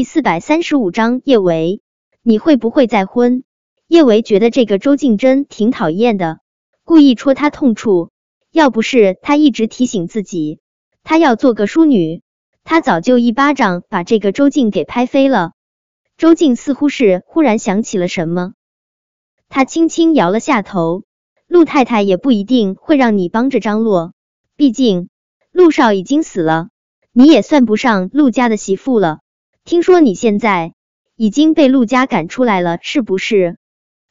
[0.00, 1.82] 第四百三十五章叶维，
[2.22, 3.44] 你会不会再婚？
[3.86, 6.40] 叶维觉得这个周静真挺讨厌的，
[6.84, 8.08] 故意戳他痛处。
[8.50, 10.58] 要不是他一直提醒自己，
[11.02, 12.22] 他要做个淑女，
[12.64, 15.52] 他早就一巴掌把这个周静给拍飞了。
[16.16, 18.54] 周静似乎是忽然想起了什么，
[19.50, 21.02] 他轻轻摇了下头。
[21.46, 24.14] 陆太太也不一定会让你帮着张罗，
[24.56, 25.10] 毕竟
[25.52, 26.70] 陆少已经死了，
[27.12, 29.18] 你也算不上陆家的媳妇了。
[29.70, 30.74] 听说你现在
[31.14, 33.56] 已经被陆家赶出来了，是不是？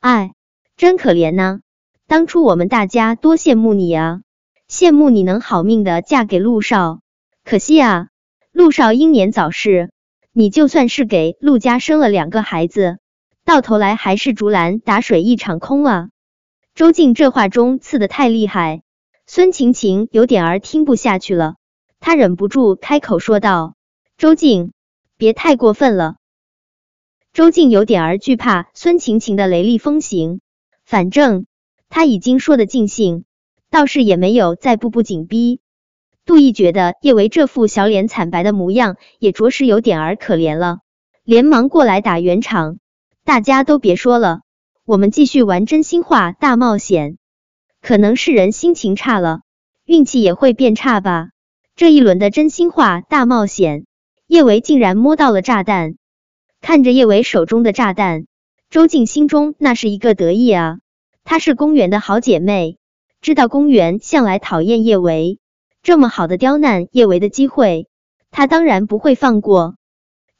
[0.00, 0.32] 哎，
[0.78, 1.60] 真可怜呐！
[2.06, 4.22] 当初我们大家多羡慕你啊，
[4.66, 7.00] 羡慕你能好命的嫁给陆少。
[7.44, 8.06] 可惜啊，
[8.50, 9.90] 陆少英年早逝，
[10.32, 12.96] 你就算是给陆家生了两个孩子，
[13.44, 16.08] 到头来还是竹篮打水一场空啊！
[16.74, 18.80] 周静这话中刺的太厉害，
[19.26, 21.56] 孙晴晴有点儿听不下去了，
[22.00, 23.74] 她忍不住开口说道
[24.16, 24.72] ：“周静。”
[25.22, 26.16] 别太过分了，
[27.32, 30.40] 周静有点儿惧怕孙晴晴的雷厉风行，
[30.84, 31.46] 反正
[31.88, 33.24] 他已经说的尽兴，
[33.70, 35.60] 倒是也没有再步步紧逼。
[36.24, 40.80] 杜毅觉得叶维这副小脸惨白的模样也着实有点儿可怜了，
[41.22, 42.78] 连忙过来打圆场。
[43.22, 44.40] 大家都别说了，
[44.84, 47.16] 我们继续玩真心话大冒险。
[47.80, 49.42] 可能是人心情差了，
[49.84, 51.28] 运气也会变差吧。
[51.76, 53.86] 这一轮的真心话大冒险。
[54.32, 55.96] 叶维竟然摸到了炸弹，
[56.62, 58.24] 看着叶维手中的炸弹，
[58.70, 60.78] 周静心中那是一个得意啊！
[61.22, 62.78] 她是公园的好姐妹，
[63.20, 65.38] 知道公园向来讨厌叶维，
[65.82, 67.88] 这么好的刁难叶维的机会，
[68.30, 69.74] 她当然不会放过。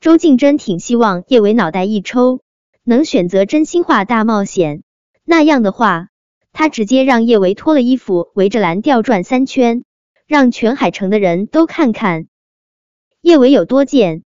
[0.00, 2.40] 周静真挺希望叶维脑袋一抽，
[2.84, 4.84] 能选择真心话大冒险，
[5.22, 6.08] 那样的话，
[6.54, 9.84] 他直接让叶维脱了衣服围着蓝调转三圈，
[10.26, 12.28] 让全海城的人都看看。
[13.22, 14.24] 叶维有多贱，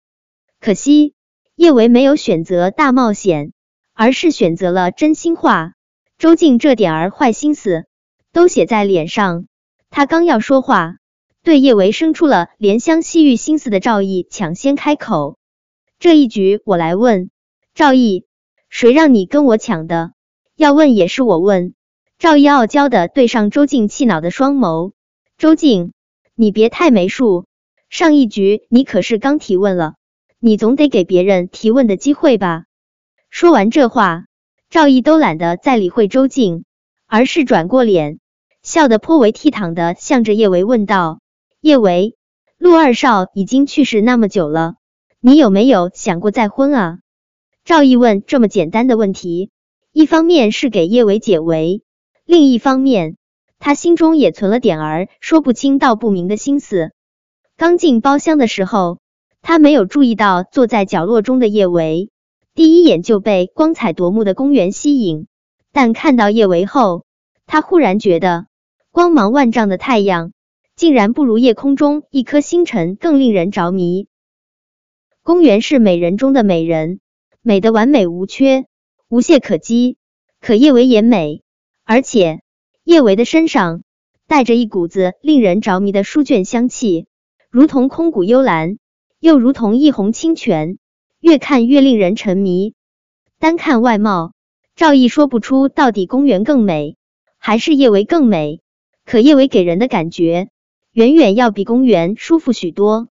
[0.62, 1.16] 可惜
[1.58, 3.52] 叶维没有选择大冒险，
[3.94, 5.74] 而是选择了真心话。
[6.18, 7.88] 周静这点儿坏心思
[8.32, 9.48] 都写在脸上。
[9.90, 10.96] 他刚要说话，
[11.44, 15.38] 对叶维生出了怜香惜玉心思的赵毅抢先开口
[16.00, 17.30] ：“这一局我来问。”
[17.76, 18.26] 赵毅，
[18.70, 20.14] 谁让你跟我抢的？
[20.56, 21.74] 要问也是我问。
[22.18, 24.94] 赵毅傲娇的对上周静气恼的双眸。
[25.38, 25.92] 周静，
[26.34, 27.46] 你别太没数。
[27.90, 29.96] 上一局你可是刚提问了，
[30.40, 32.66] 你总得给别人提问的机会吧？
[33.30, 34.26] 说完这话，
[34.70, 36.66] 赵毅都懒得再理会周静，
[37.06, 38.20] 而是转过脸，
[38.64, 41.20] 笑得颇为倜傥的向着叶维问道
[41.62, 42.16] ：“叶维，
[42.58, 44.76] 陆二少已经去世那么久了，
[45.20, 47.00] 你有没有想过再婚啊？”
[47.64, 49.52] 赵毅问这么简单的问题，
[49.92, 51.84] 一方面是给叶维解围，
[52.26, 53.18] 另一方面
[53.60, 56.92] 他心中也存了点儿说不清道不明的心思。
[57.58, 59.00] 刚进包厢的时候，
[59.42, 62.10] 他没有注意到坐在角落中的叶维，
[62.54, 65.28] 第一眼就被光彩夺目的公园吸引。
[65.72, 67.06] 但看到叶维后，
[67.46, 68.48] 他忽然觉得
[68.92, 70.34] 光芒万丈的太阳
[70.76, 74.08] 竟然不如夜空中一颗星辰更令人着迷。
[75.24, 77.00] 公园是美人中的美人，
[77.42, 78.66] 美的完美无缺，
[79.08, 79.96] 无懈可击。
[80.42, 81.42] 可叶维也美，
[81.86, 82.42] 而且
[82.84, 83.84] 叶维的身上
[84.28, 87.08] 带着一股子令人着迷的书卷香气。
[87.56, 88.80] 如同空谷幽兰，
[89.22, 90.78] 又如同一泓清泉，
[91.22, 92.74] 越看越令人沉迷。
[93.40, 94.34] 单看外貌，
[94.76, 96.98] 赵毅说不出到底公园更美，
[97.38, 98.60] 还是叶维更美。
[99.06, 100.50] 可叶维给人的感觉，
[100.92, 103.08] 远远要比公园舒服许多。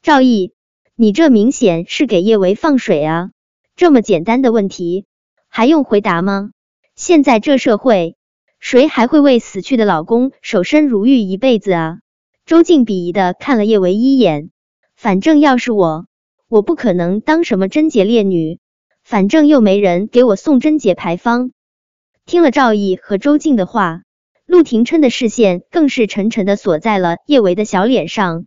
[0.00, 0.54] 赵毅，
[0.96, 3.32] 你这明显是给叶维放水啊！
[3.76, 5.04] 这么简单的问题，
[5.50, 6.52] 还用回答吗？
[6.96, 8.16] 现在这社会，
[8.58, 11.98] 谁还会为死去的老公守身如玉一辈子啊？
[12.46, 14.50] 周静鄙夷的看了叶维一眼，
[14.94, 16.04] 反正要是我，
[16.46, 18.58] 我不可能当什么贞洁烈女，
[19.02, 21.52] 反正又没人给我送贞洁牌坊。
[22.26, 24.02] 听了赵毅和周静的话，
[24.44, 28.44] 陆廷琛的视线更是沉沉的锁在了叶维的小脸上。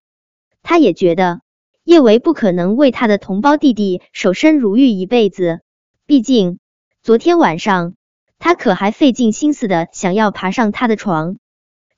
[0.62, 1.42] 他也觉得
[1.84, 5.62] 叶维不可能为他的同胞弟弟守身如玉一辈子，
[6.06, 6.60] 毕竟
[7.02, 7.96] 昨天晚上
[8.38, 11.38] 他可还费尽心思的想要爬上他的床。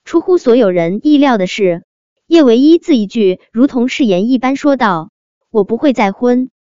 [0.05, 1.83] 出乎所有人意料的是。
[2.29, 5.09] 叶维一字一句如同誓言一般说道
[5.49, 6.51] ：“我不会再婚。”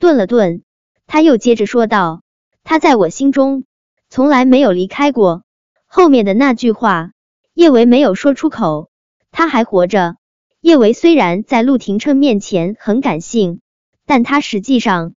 [0.00, 0.62] 顿了顿，
[1.06, 2.22] 他又接着说道
[2.64, 3.64] ：“他在我心中
[4.08, 5.42] 从来没有离开过。”
[5.86, 7.12] 后面的那句话，
[7.52, 8.88] 叶维没有说出口。
[9.30, 10.16] 他还活着。
[10.62, 13.60] 叶维虽然在陆廷琛面前很感性，
[14.06, 15.12] 但他实际上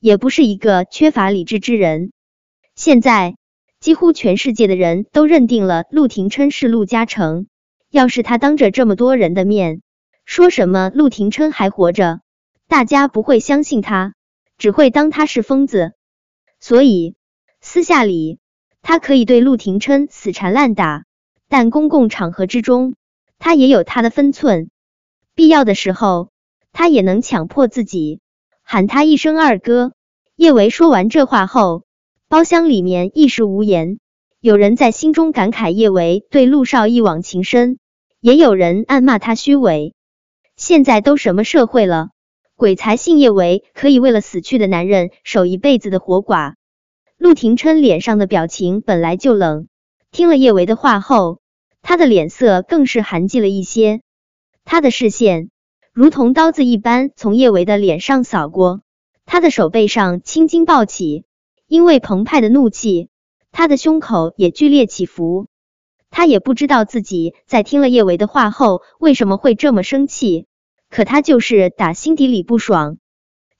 [0.00, 2.10] 也不是一个缺乏理智之人。
[2.74, 3.36] 现在，
[3.80, 7.48] 几乎全世界的人都认定了陆廷琛是陆嘉诚。
[7.94, 9.80] 要是他当着这么多人的面
[10.24, 12.22] 说什么陆廷琛还活着，
[12.66, 14.14] 大家不会相信他，
[14.58, 15.92] 只会当他是疯子。
[16.58, 17.14] 所以
[17.60, 18.40] 私下里，
[18.82, 21.04] 他可以对陆廷琛死缠烂打，
[21.48, 22.96] 但公共场合之中，
[23.38, 24.70] 他也有他的分寸。
[25.36, 26.30] 必要的时候，
[26.72, 28.18] 他也能强迫自己
[28.64, 29.92] 喊他一声二哥。
[30.34, 31.84] 叶维说完这话后，
[32.26, 34.00] 包厢里面一时无言。
[34.40, 37.78] 有人在心中感慨叶维对陆少一往情深，
[38.24, 39.92] 也有人暗骂他虚伪。
[40.56, 42.08] 现在都什么社会了，
[42.56, 46.54] 鬼才信叶维可以为了死去的男人守一辈子的活寡。
[47.18, 49.68] 陆廷琛脸上的表情本来就冷，
[50.10, 51.40] 听了叶维的话后，
[51.82, 54.00] 他的脸色更是寒寂了一些。
[54.64, 55.50] 他的视线
[55.92, 58.80] 如同刀子一般从叶维的脸上扫过。
[59.26, 61.26] 他的手背上青筋暴起，
[61.66, 63.10] 因为澎湃的怒气，
[63.52, 65.46] 他的胸口也剧烈起伏。
[66.16, 70.46] 他也不知道自己在听了叶维的话后为什么会这么生气，
[70.88, 72.98] 可他就是打心底里不爽。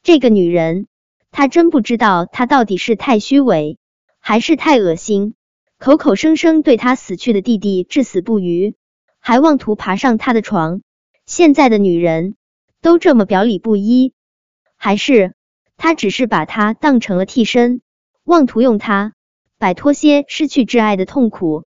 [0.04, 0.86] 这个女人，
[1.32, 3.76] 他真不知道她到底是太虚伪，
[4.20, 5.34] 还是太恶心，
[5.80, 8.76] 口口声声对他死去的弟弟至死不渝，
[9.18, 10.80] 还妄图爬上他的床。
[11.26, 12.36] 现在的女人
[12.80, 14.12] 都这么表里不一，
[14.76, 15.34] 还是？
[15.76, 17.80] 他只是把他当成了替身，
[18.22, 19.14] 妄图用他
[19.58, 21.64] 摆脱些失去挚爱的痛苦。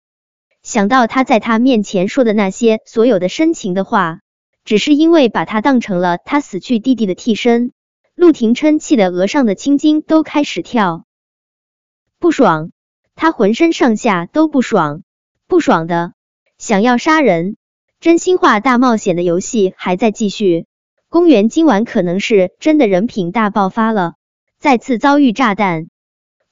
[0.69, 4.21] 想到他在他面前说的那些所有的深情的话，
[4.67, 7.73] 只是因为把他当成了他死去弟弟的替身，
[8.15, 11.07] 陆廷琛气得额上的青筋都开始跳，
[12.19, 12.71] 不爽，
[13.15, 15.05] 他浑身上下都不爽，
[15.47, 16.13] 不爽的。
[16.59, 17.57] 想要杀人。
[17.99, 20.67] 真心话大冒险的游戏还在继续。
[21.09, 24.17] 公园今晚可能是真的人品大爆发了，
[24.59, 25.89] 再次遭遇炸弹。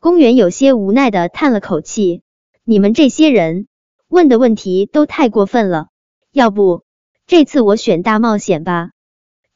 [0.00, 2.22] 公园有些无奈的叹了口气
[2.64, 3.66] ：“你们这些人
[4.08, 5.88] 问的问题都太过分了，
[6.32, 6.84] 要不
[7.26, 8.90] 这次我选大冒险吧？”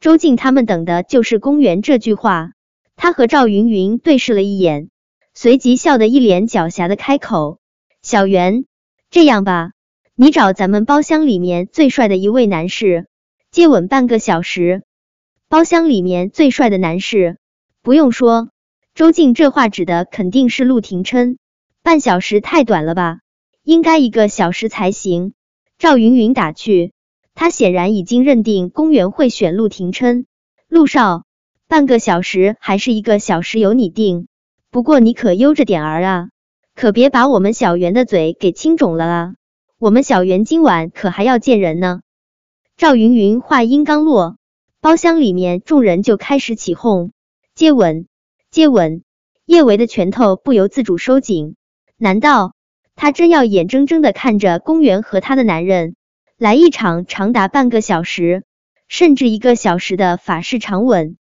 [0.01, 2.53] 周静他们等的就是公园这句话。
[2.97, 4.91] 他和赵云云对视了一眼，
[5.33, 7.59] 随即笑得一脸狡黠的开口
[8.03, 8.65] ：“小袁，
[9.11, 9.71] 这样吧，
[10.15, 13.07] 你找咱们包厢里面最帅的一位男士
[13.51, 14.83] 接吻半个小时。”
[15.49, 17.39] 包厢里面最帅的男士，
[17.83, 18.51] 不用说，
[18.95, 21.39] 周静这话指的肯定是陆廷琛。
[21.83, 23.21] 半小时太短了吧，
[23.63, 25.35] 应该一个小时才行。
[25.79, 26.93] 赵云云打趣，
[27.35, 30.27] 他显然已经认定公园会选陆廷琛。
[30.69, 31.25] 陆少，
[31.69, 34.27] 半个小时还是一个小时由你定，
[34.71, 36.29] 不过你可悠着点儿啊，
[36.75, 39.35] 可别把我们小袁的嘴给亲肿了啊。
[39.79, 42.01] 我们小袁今晚可还要见人呢。
[42.77, 44.37] 赵云云话音刚落。
[44.83, 47.13] 包厢里面众人就开始起哄，
[47.55, 48.07] 接吻，
[48.51, 49.03] 接吻。
[49.45, 51.55] 叶维的拳头不由自主收紧，
[51.99, 52.55] 难道
[53.01, 55.97] 她真要眼睁睁的看着公园和她的男人
[56.37, 58.45] 来一场长达半个小时，
[58.89, 61.17] 甚至一个小时的法式长吻？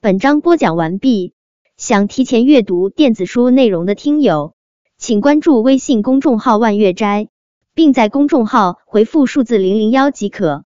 [0.00, 1.34] 本章播讲完毕。
[1.76, 4.54] 想提前阅读电子书内容的听友，
[4.96, 7.26] 请关注微信公众号“万月斋”，
[7.74, 10.66] 并在公众号回复数字零零幺即可。